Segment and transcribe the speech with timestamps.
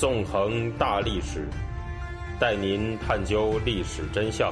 [0.00, 1.46] 纵横大历史，
[2.40, 4.50] 带您探究历史真相，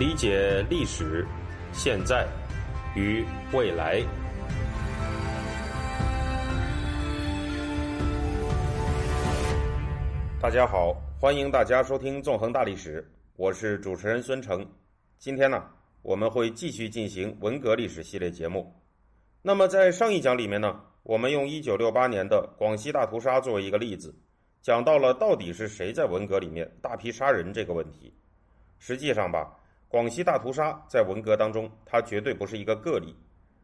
[0.00, 1.24] 理解历史、
[1.72, 2.26] 现在
[2.96, 4.02] 与未来。
[10.42, 13.00] 大家好，欢迎大家收听《纵横大历史》，
[13.36, 14.66] 我是主持人孙成。
[15.20, 15.62] 今天呢，
[16.02, 18.74] 我们会继续进行文革历史系列节目。
[19.40, 24.14] 那么在上一讲里面呢，我们用一九六八年的广西大屠杀作为一个例子，
[24.60, 28.12] 讲到了到底是谁在文革里面大批杀人这个问题。
[28.78, 29.56] 实际上吧，
[29.88, 33.16] 广西大屠杀在文革当中，它绝对不是一个个例。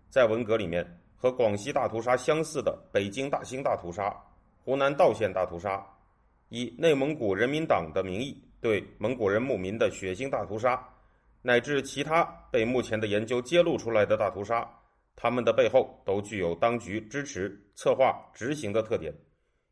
[0.09, 0.85] 在文革里面，
[1.17, 4.15] 和广西大屠杀相似的北京大兴大屠杀、
[4.65, 5.85] 湖南道县大屠杀，
[6.49, 10.83] 以内蒙古人民党的名义对蒙古人牧民的血腥大屠杀，
[11.43, 14.67] 乃至其他被目前的研究揭露出来的大屠杀。
[15.17, 19.15] 他们的背后都具有当局支持、策划、执行的特点。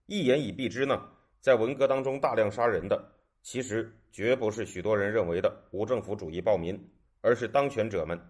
[0.06, 1.08] 一言以蔽之呢，
[1.40, 6.78] 在文革当中大量杀人的，其实绝不是许多人认为的无政府主义暴民，
[7.20, 8.20] 而是当权者们。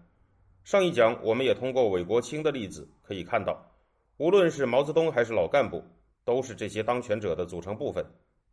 [0.63, 3.69] 上一讲我们也通过韦国清的例子可以看到，
[4.17, 5.83] 无论是毛泽东还是老干部，
[6.23, 8.05] 都是这些当权者的组成部分，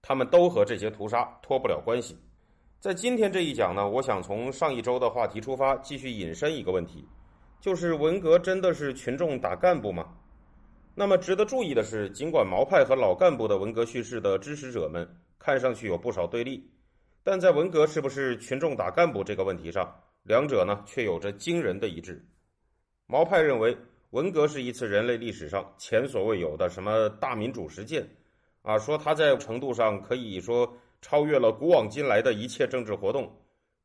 [0.03, 2.19] 他们都和这些屠杀脱不了关系。
[2.81, 7.07] 在今天这一讲呢，我想从上一周的话题出发，继续引申一个问题。
[7.61, 10.17] 就是文革真的是群众打干部吗？
[10.95, 15.07] 那么值得注意的是，尽管毛派和老干部的文革叙事的支持者们
[15.39, 16.71] 看上去有不少对立，
[17.23, 22.25] 但在文革是不是群众打干部这个问题上，两者呢却有着惊人的一致。
[23.07, 23.77] 毛派认为，
[24.11, 28.09] 文革是一次人类历史上前所未有的什么大民主实践，
[28.63, 30.71] 啊，说它在程度上可以说
[31.03, 33.31] 超越了古往今来的一切政治活动。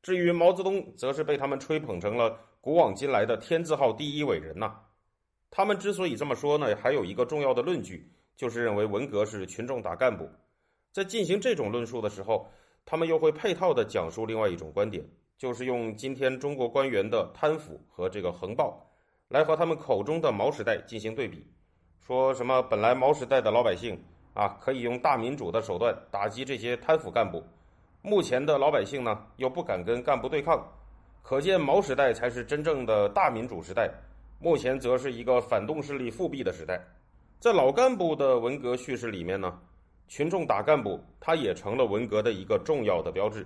[0.02, 4.76] 至于毛泽东，则是被他们吹捧成了古往今来的天字号第一伟人呐。
[5.52, 10.28] 他们之所以这么说呢，还有一个重要的论据，就是认为文革是群众打干部。
[10.92, 12.50] 在进行这种论述的时候，
[12.84, 15.08] 他们又会配套的讲述另外一种观点，
[15.38, 18.84] 就是用今天中国官员的贪腐和这个横暴，
[19.28, 21.46] 来和他们口中的毛时代进行对比，
[22.00, 24.04] 说什么本来毛时代的老百姓
[24.34, 27.44] 啊，可以用大民主的手段打击这些贪腐干部。
[28.02, 30.68] 目前的老百姓呢，又不敢跟干部对抗，
[31.28, 33.90] 可见毛时代才是真正的大民主时代。
[34.40, 36.80] 目前则是一个反动势力复辟的时代。
[37.40, 39.60] 在老干部的文革叙事里面呢，
[40.08, 43.44] 群众打干部，它也成了文革的一个重要的标志。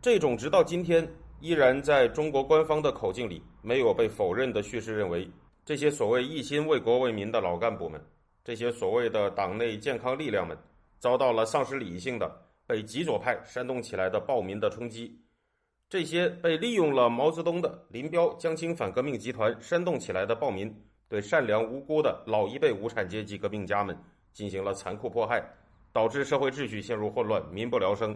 [0.00, 1.06] 这种直到今天
[1.40, 5.30] 依然在中国官方的口径里没有被否认的叙事，认为
[5.66, 8.02] 这些所谓一心为国为民的老干部们，
[8.42, 10.56] 这些所谓的党内健康力量们，
[10.98, 12.44] 遭到了丧失理性的。
[12.66, 15.18] 被极左派煽动起来的暴民的冲击，
[15.90, 20.70] 这些被利用了毛泽东的林彪江青反革命集团煽动起来的暴民，
[21.08, 23.98] 对善良无辜的老一辈无产阶级革命家们
[24.34, 25.42] 进行了残酷迫害，
[25.90, 28.14] 导致社会秩序陷入混乱，民不聊生。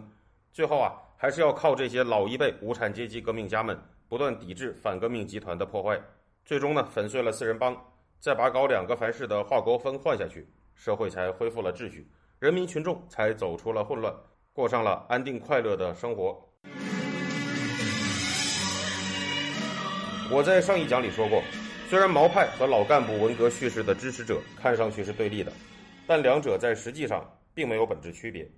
[0.51, 3.75] 最后啊，还是要靠这些老一辈无产阶级革命家们
[4.07, 5.99] 不断抵制反革命集团的破坏，
[6.45, 7.75] 最终呢粉碎了四人帮，
[8.19, 12.07] 再把搞两个凡是的华国锋换下去，社会才恢复了秩序，
[12.37, 14.13] 人民群众才走出了混乱。
[14.53, 16.39] 过上了安定快乐的生活。
[20.33, 21.43] 我在上一讲里说过，
[21.87, 25.53] 虽然毛派和老干部文革叙事的支持者看上去是对立的，
[26.07, 27.23] 但两者在实际上
[27.53, 28.49] 并没有本质区别。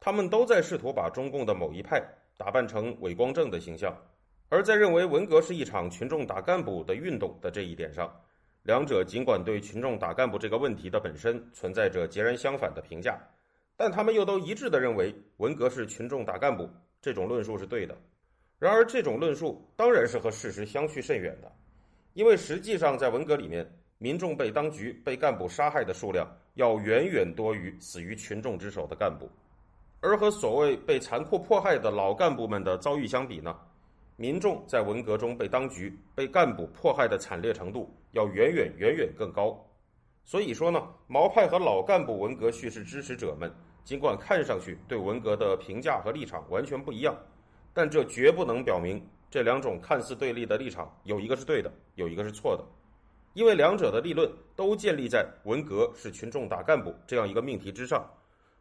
[0.00, 2.02] 他们都在试图把中共的某一派
[2.38, 3.94] 打扮成伪光正的形象，
[4.48, 8.10] 而在认为文革是一场群众打干部的运动的这一点上，
[8.62, 13.18] 两者尽管对群众打干部这个问题的本身存在着截然相反的评价。
[13.76, 16.70] 但他们又都一致地认为文革是群众打干部，
[17.02, 17.94] 这种论述是对的。
[18.58, 21.52] 然而，这种论述当然是和事实相去甚远的，
[22.12, 23.64] 因为实际上在文革里面，
[23.98, 29.30] 民众被当局、被干部杀害的数量要远远多于死于群众之手的干部。
[30.00, 33.56] 而和所谓被残酷迫害的老干部们的遭遇相比呢，
[34.16, 39.64] 民众在文革中被当局、被干部迫害的惨烈程度要远远远远更高。
[40.24, 43.48] 所以说呢，毛派和老干部文革叙事支持者们。
[43.84, 47.16] 尽管看上去对文革的评价和立场完全不一样，
[47.78, 52.64] 但这绝不能表明这两种看似对立的立场有一个是对的，有一个是错的，
[53.34, 58.04] 因为两者的立论都建立在文革是群众打干部这样一个命题之上，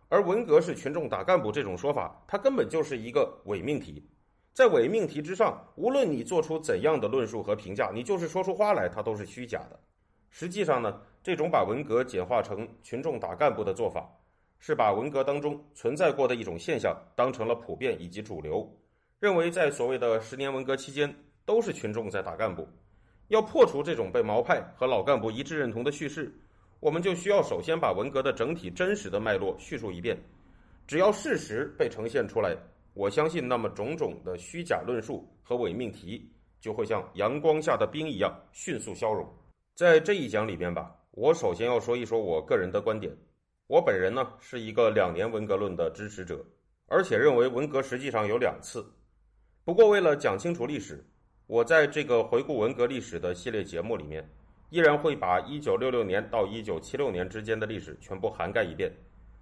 [0.07, 4.07] 而文革是群众打干部这种说法，它根本就是一个伪命题，
[4.53, 9.79] 在伪命题之上，无论你做出怎样的论述和评价，你就是说出花来，它都是虚假的。
[10.29, 14.07] 实际上呢，这种把文革简化成群众打干部的做法。
[14.59, 18.67] 是把文革当中存在过的一种现象当成了普遍以及主流，
[19.19, 22.67] 认为在所谓的十年文革期间都是群众在打干部。
[23.29, 26.31] 要破除这种被毛派和老干部一致认同的叙事，
[26.79, 30.17] 我们就需要首先把文革的整体真实的脉络叙述一遍。
[30.85, 32.55] 只要事实被呈现出来，
[32.93, 36.31] 我相信，那么种种的虚假论述和伪命题
[36.61, 39.27] 就会像阳光下的冰一样迅速消融。
[39.75, 43.11] 在这一讲里边吧，我首先要说一说我个人的观点。
[43.65, 46.45] 我本人呢是一个两年文革论的支持者，
[46.85, 48.85] 而且认为文革实际上有两次。
[49.67, 51.05] 不过，为了讲清楚历史，
[51.45, 54.25] 我在这个回顾文革历史的系列节目里面，
[54.69, 58.89] 依然会把1966年到1976年之间的历史全部涵盖一遍，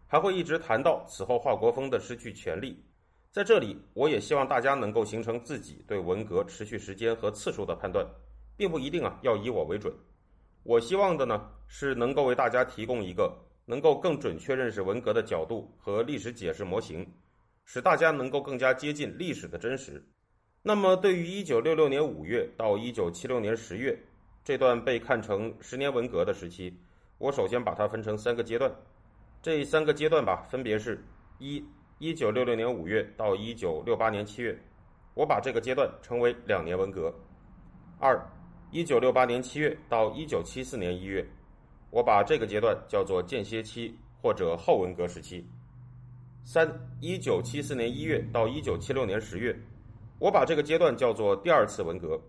[0.07, 2.83] 还会一直谈到此后华国锋的失去权力。
[3.31, 8.03] 在这里，我也希望大家能够形成自己对文革持续时间和次数的判断，
[8.57, 9.93] 并不一定啊要以我为准。
[10.63, 13.31] 我希望的呢是能够为大家提供一个
[13.65, 17.07] 能够更准确认识文革的角度和历史解释模型，
[17.63, 20.03] 使大家能够更加接近历史的真实。
[20.67, 23.99] 那么，对于1966年5月到1976年10月
[24.43, 26.73] 这段被看成十年文革的时期，
[27.19, 28.75] 我首先把它分成三个阶段。
[29.43, 31.05] 这三个阶段吧，分别是：
[31.37, 31.63] 一、
[31.99, 34.59] 1966年5月到1968年7月，
[35.13, 37.13] 我把这个阶段称为两年文革；
[37.99, 38.19] 二、
[38.71, 41.27] 1968年7月到1974年1月，
[41.91, 45.43] 我把这个阶段叫做间歇期或者后文革时期；
[46.43, 46.67] 三、
[47.01, 49.55] 1974年1月到1976年10月。
[50.17, 52.19] 我把这个阶段叫做第二次文革。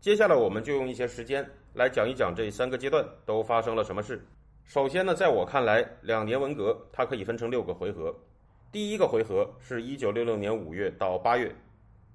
[0.00, 4.24] 接下来，我们就用一些时间来讲一讲这三个阶段都发生了什么事。
[4.64, 8.14] 首先呢，在我看来，两年文革它可以分成六个回合。
[8.70, 11.52] 第一个回合是一九六六年五月到八月，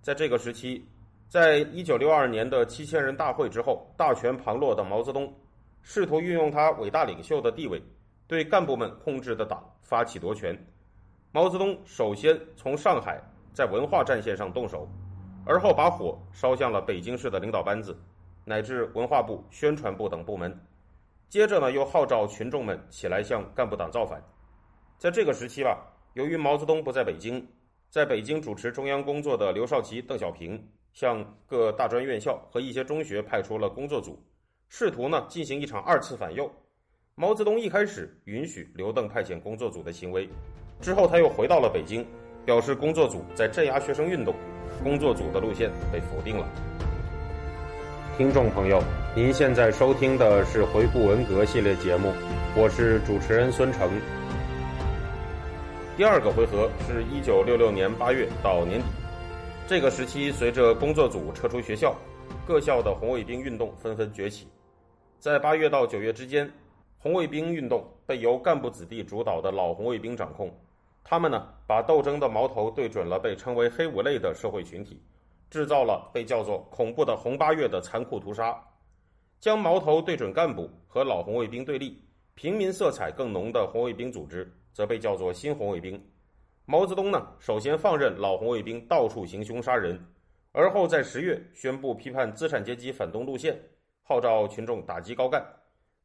[0.01, 0.83] 在这个时期，
[1.27, 5.31] 在一九六二年的七千人大会之后，大权旁落的毛泽东
[5.81, 7.79] 试图运用他伟大领袖的地位，
[8.27, 10.57] 对干部们控制的党发起夺权。
[11.33, 13.21] 毛泽东首先从上海。
[13.55, 14.85] 在文化战线上动手，
[15.45, 17.97] 而后把火烧向了北京市的领导班子，
[18.43, 20.53] 乃至文化部、宣传部等部门。
[21.29, 24.21] 接着呢，又号召群众们起来向干部党造反。
[24.97, 27.47] 在这个时期吧，由于毛泽东不在北京，
[27.89, 30.61] 在北京主持中央工作的刘少奇、邓小平，
[30.91, 34.21] 向各大专院校和一些中学派出了工作组，
[34.67, 36.51] 试图呢进行一场二次反右。
[37.15, 40.29] 毛泽东一开始允许刘邓派遣工作组的行为，
[40.81, 42.05] 之后他又回到了北京。
[42.45, 44.35] 表示工作组在镇压学生运动，
[44.83, 46.47] 工作组的路线被否定了。
[48.17, 48.81] 听众朋友，
[49.15, 52.13] 您现在收听的是回顾文革系列节目，
[52.55, 53.89] 我是主持人孙成。
[55.97, 58.85] 第二个回合是一九六六年八月到年底，
[59.67, 61.95] 这个时期随着工作组撤出学校，
[62.45, 64.47] 各校的红卫兵运动纷纷崛起。
[65.19, 66.49] 在八月到九月之间，
[66.99, 70.53] 红卫兵运动被由干部子弟主导的老红卫兵掌控。
[71.07, 74.99] 他们呢，把斗争的矛头对准了被称为“黑五类”的社会群体，
[75.51, 78.59] 制造了被叫做“恐怖的红八月”的残酷屠杀，
[79.39, 82.03] 将矛头对准干部和老红卫兵对立，
[82.33, 86.03] 平民色彩更浓的红卫兵组织则被叫做“新红卫兵”。
[86.65, 90.03] 毛泽东呢，首先放任老红卫兵到处行凶杀人，
[90.53, 93.55] 而后在十月宣布批判资产阶级反动路线，
[94.01, 95.45] 号召群众打击高干。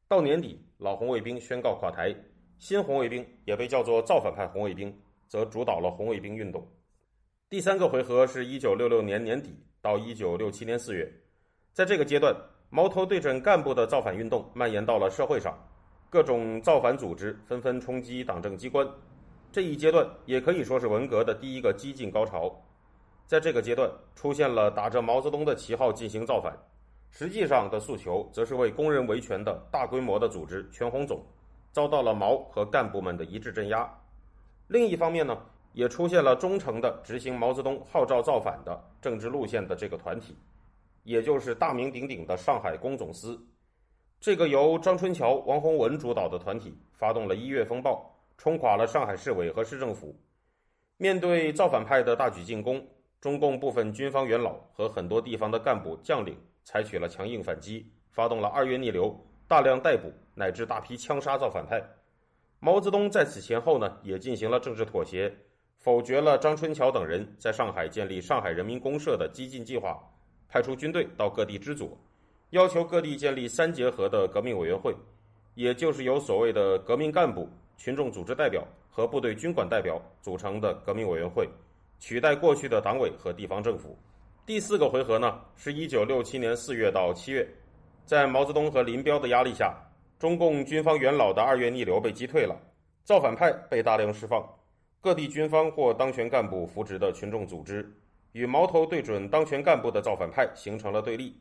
[0.07, 2.15] 到年底，老红卫兵宣告垮台。
[2.61, 4.95] 新红卫兵也被叫做造反派红卫兵，
[5.27, 6.63] 则主导了红卫兵运动。
[7.49, 11.11] 第三个回合是一九六六年年底到一九六七年四月，
[11.73, 12.37] 在这个阶段，
[12.69, 15.59] 矛头对准干部的造反运动蔓延到了社会上，
[16.11, 18.87] 各种造反组织纷纷冲击党政机关。
[19.51, 22.55] 这一阶段也可以说是文革的第一个激进高潮。
[23.27, 26.55] 在这个阶段，出现了打着毛泽东的旗号进行造反，
[27.11, 31.25] 实际上的诉求则是为工人维权的大规模的组织全红总。
[31.73, 33.89] 遭到了毛和干部们的一致镇压。
[34.69, 35.37] 另一方面呢，
[35.73, 40.37] 也出现了忠诚的执行毛泽东号召造反的政治路线的这个团体，
[41.03, 43.41] 也就是大名鼎鼎的上海工总司。
[44.21, 50.15] 这个由张春桥、王洪文主导的团体发动了一月风暴，冲垮了上海市委和市政府。
[50.99, 52.87] 面对造反派的大举进攻，
[53.21, 59.19] 中共部分军方元老和很多地方的干部将领采取了强硬反击，发动了二月逆流。
[59.51, 61.83] 大量逮捕乃至大批枪杀造反派，
[62.61, 65.29] 毛泽东在此前后呢也进行了政治妥协，
[65.77, 70.01] 否决了张春桥等人在上海建立上海人民公社的激进计划，
[70.49, 71.99] 派出军队到各地支左，
[72.51, 74.95] 要求各地建立三结合的革命委员会，
[75.57, 81.49] 也就是由所谓的革命干部、群众组织代表和部队军管代表组成的革命委员会，
[81.99, 83.99] 取代过去的党委和地方政府。
[84.47, 87.45] 第四个回合呢是一九六七年四月到七月。
[88.11, 89.73] 在毛泽东和林彪的压力下，
[90.19, 92.61] 中共军方元老的二月逆流被击退了，
[93.05, 94.45] 造反派被大量释放，
[95.01, 97.89] 各地军方或当权干部扶植的群众组织
[98.33, 101.41] 与矛头对准当权干部的造反派形成了对立。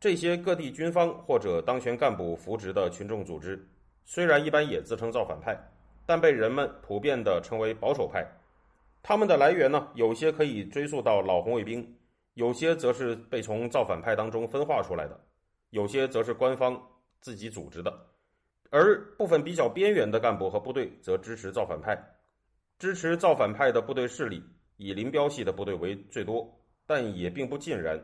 [0.00, 3.62] 这些各地军方或者当权干部扶植的群众组织，
[4.06, 5.54] 虽然一般也自称造反派，
[6.06, 8.26] 但被人们普遍地称为保守派。
[9.02, 11.94] 他们的来源呢，有些可以追溯到老红卫兵，
[12.32, 15.20] 有些则是被从造反派当中分化出来的，
[15.70, 16.80] 有些则是官方
[17.20, 18.06] 自己组织的。
[18.70, 21.98] 而部分比较边缘的干部和部队则支持造反派。
[22.78, 24.42] 支持造反派的部队势力
[24.76, 26.48] 以林彪系的部队为最多，
[26.86, 28.00] 但也并不尽然，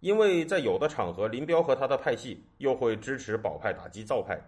[0.00, 4.40] 因为在有的场合，林彪和他的派系又会支持保派打击造派。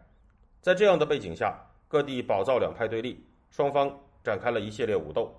[0.63, 1.59] 在这样的背景下，
[1.89, 3.91] 各地保造两派对立，双方
[4.25, 5.31] 展开了一系列武斗。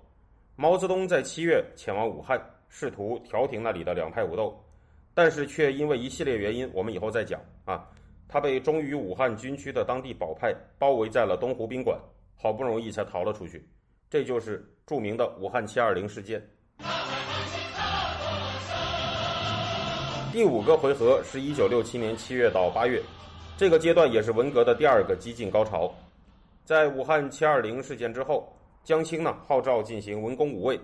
[0.56, 4.62] 毛泽东在七月前往武汉，试图调停那里的两派武斗，
[5.18, 7.84] 但是却因为一系列原因，我们以后再讲啊。
[8.28, 11.98] 他被忠于武汉军区的当地保派包围在了东湖宾馆，
[12.36, 13.68] 好不容易才逃了出去。
[14.08, 16.40] 这就是著名的武汉七二零事件。
[20.30, 23.02] 第五个回合是一九六七年七月到八月，
[23.56, 25.92] 这个阶段也是文革的第二个激进高潮。
[26.64, 30.78] 在武汉七二零事件之后，江青呢号召进行文攻武卫，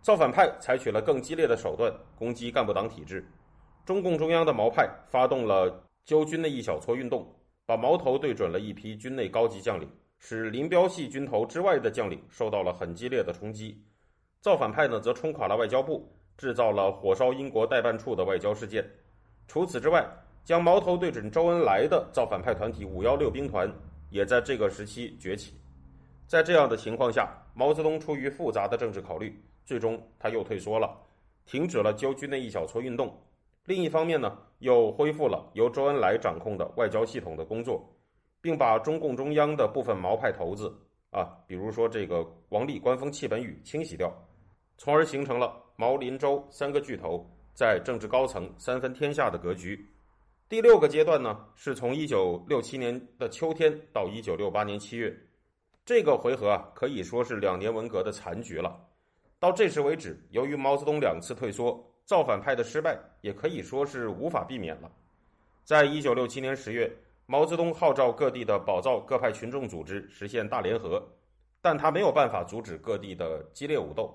[0.00, 3.28] 造反派采取了更激烈的手段攻击干部党体制。
[3.84, 7.26] 中共中央的毛派发动了纠军内一小撮运动，
[7.66, 9.88] 把矛头对准了一批军内高级将领。
[10.22, 13.82] 使林彪系军头之外的将领受到了很激烈的冲击，
[14.42, 16.06] 造反派呢则冲垮了外交部，
[16.36, 18.84] 制造了火烧英国代办处的外交事件。
[19.48, 20.06] 除此之外，
[20.44, 23.72] 将矛头对准周恩来的造反派团体五幺六兵团
[24.10, 25.54] 也在这个时期崛起。
[26.26, 30.94] 在这样的情况下，毛泽东出于复杂的政治考虑，最终他又退缩了，
[31.46, 33.18] 停止了纠军内一小撮运动。
[33.70, 37.80] 另一方面呢，又恢复了由周恩来掌控的外交系统的工作。
[38.42, 40.74] 并把中共中央的部分毛派头子
[41.10, 44.10] 啊，比如说这个王立、官封、戚本禹清洗掉，
[44.78, 47.22] 从而形成了毛、林、周三个巨头
[47.52, 49.78] 在政治高层三分天下的格局。
[50.48, 55.14] 第六个阶段呢，是从一九六七年的秋天到一九六八年七月，
[55.84, 58.74] 这个回合啊，可以说是两年文革的残局了。
[59.38, 64.90] 到这时为止，由于毛泽东两次退缩，造反派的失败也可以说是无法避免了。
[65.64, 66.90] 在一九六七年十月。
[67.26, 71.00] 毛泽东号召各地的保造各派群众组织实现大联合，
[71.62, 74.12] 但他没有办法阻止各地的激烈武斗。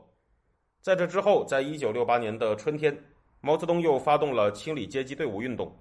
[0.82, 2.94] 在这之后，在一九六八年的春天，
[3.40, 5.74] 毛泽东又发动了清理阶级队伍运动，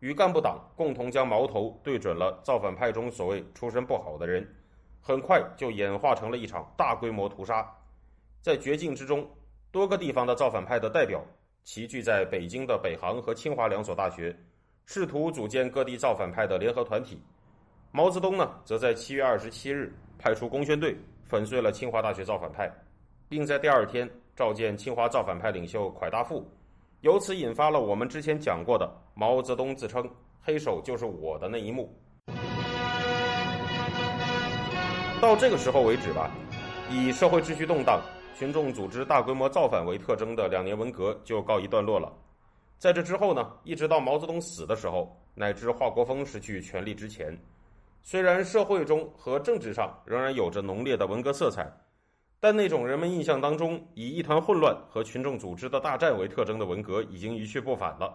[0.00, 4.46] 与干部党共同将矛头对准了造反派中所谓出身不好的人，
[5.00, 7.66] 很快就演化成了一场大规模屠杀。
[8.42, 9.26] 在绝境之中，
[9.70, 11.24] 多个地方的造反派的代表
[11.64, 14.36] 齐聚在北京的北航和清华两所大学。
[14.84, 17.16] 试图组建各地造反派的联合团体，
[17.92, 22.70] 毛泽东呢，则在七月二十七日派出工宣队粉碎了清华大学造反派，
[23.28, 26.44] 并在第二天召见清华造反派领袖蒯大富，
[27.02, 30.06] 由此引发了我们之前讲过的毛泽东自称
[30.42, 31.88] “黑手就是我的”那一幕。
[35.20, 36.28] 到这个时候为止吧，
[36.90, 38.02] 以社会秩序动荡、
[38.34, 42.12] 群众组织大规模造反为特征的两年文革就告一段落了。
[42.78, 47.36] 在这之后呢，一直到毛泽东死的时候，乃至华国锋失去权力之前，
[48.02, 51.70] 虽然社会中和政治上仍然有着浓烈的文革色彩，
[52.40, 58.12] 但那种人们印象当中以一团混乱和群众组织的大战为特征的文革已经一去不返了。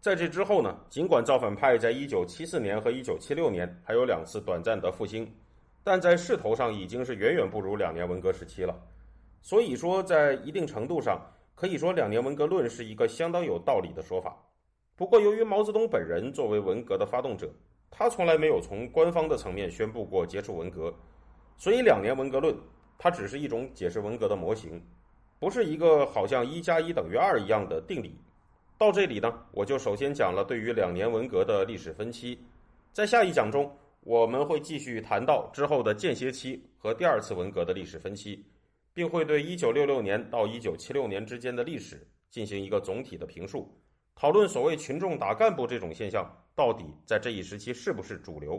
[0.00, 5.30] 在这之后呢，尽管造反派在一九七四年和一九七六年还有两次短暂的复兴，
[5.84, 8.74] 但在势头上已经是远远不如两年文革时期了。
[9.46, 11.24] 所以说，在一定程度上。
[11.54, 14.36] 可以说，两年文革论是一个相当有道理的说法。
[14.96, 17.48] 不过，由于毛泽东本人作为文革的发动者，
[17.88, 20.92] 他从来没有从官方的层面宣布过结束文革，
[21.56, 22.54] 所以两年文革论
[22.98, 24.82] 它只是一种解释文革的模型，
[25.38, 28.18] 不是一个好像一加一等于二一样的定理。
[28.76, 32.36] 到这里呢，我就首先讲了对于两年文革的历史分期，
[32.92, 38.44] 在下一讲中我们会继续谈到之后的间歇期和第二次文革的历史分期。
[38.96, 43.78] 并会对1966年到1976年之间的历史进行一个总体的评述，
[44.14, 48.58] 讨论所谓群众打干部这种现象到底在这一时期是不是主流。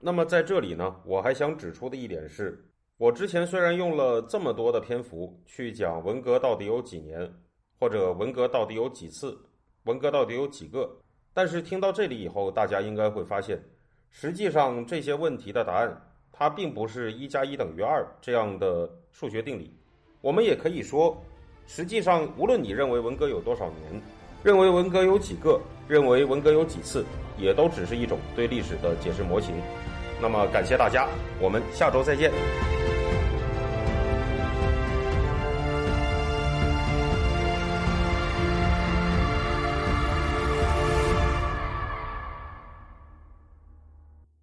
[0.00, 7.32] 那么在这里呢，我还想指出的一点是，我之前虽然用了这么多的篇幅去讲文革到底有几年，
[7.78, 9.38] 或者文革到底有几次，
[9.84, 10.98] 文革到底有几个，
[11.32, 13.62] 但是听到这里以后，大家应该会发现，
[14.10, 16.09] 实际上这些问题的答案。
[16.40, 19.70] 它并不是一加一等于二这样的数学定理，
[20.22, 21.22] 我们也可以说，
[21.66, 24.02] 实际上无论你认为文革有多少年，
[24.42, 27.04] 认为文革有几个，认为文革有几次，
[27.36, 29.54] 也都只是一种对历史的解释模型。
[30.18, 31.06] 那么感谢大家，
[31.38, 32.32] 我们下周再见。